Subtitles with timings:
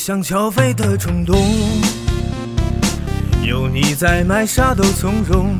[0.00, 1.36] 想消费的冲动，
[3.44, 5.54] 有你在，买啥都从容，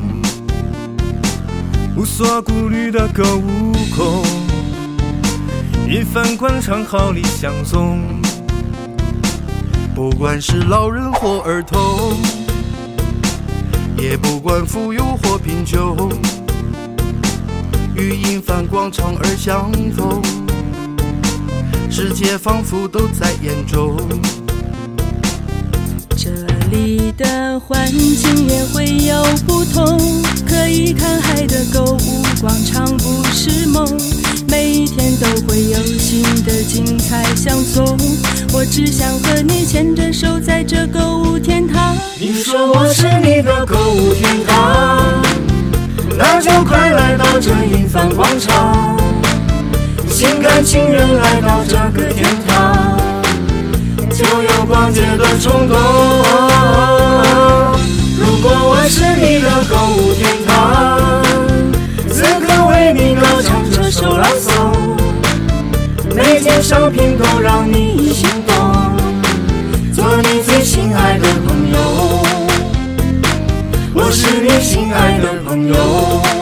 [1.95, 4.23] 无所顾虑的购物狂，
[5.87, 7.99] 一番广场好礼相送，
[9.93, 12.17] 不管是老人或儿童，
[13.97, 16.11] 也不管富有或贫穷，
[17.95, 20.50] 与银帆广场而相逢。
[21.93, 23.97] 世界仿佛都在眼中。
[26.15, 26.29] 这
[26.71, 29.99] 里的环境也会有不同，
[30.47, 33.85] 可以看海的购物广场不是梦，
[34.47, 37.85] 每一天都会有新的精彩相送。
[38.53, 41.97] 我只想和你牵着手，在这购物天堂。
[42.17, 45.21] 你说我是你的购物天堂，
[46.17, 49.00] 那就快来到这银帆广场。
[50.11, 52.97] 心甘情愿来到这个天堂，
[54.11, 55.77] 就有逛街的冲动。
[58.19, 61.23] 如果我是你的购物天堂，
[62.09, 64.73] 此刻为你歌唱这首朗诵，
[66.13, 68.53] 每件商品都让你心动，
[69.95, 71.77] 做你最心爱的朋友，
[73.93, 76.40] 我是你心爱的朋友。